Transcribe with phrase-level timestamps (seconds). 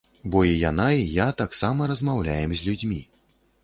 [0.31, 3.03] Бо і яна, і я таксама размаўляем з людзьмі.